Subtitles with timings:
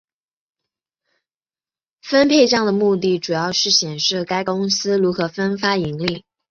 [2.01, 6.25] 分配帐的目的主要是显示该公司如何分发盈利。